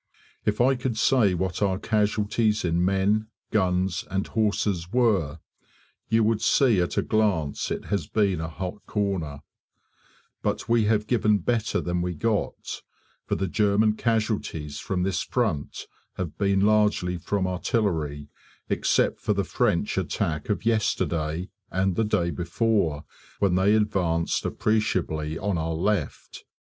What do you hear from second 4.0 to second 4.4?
and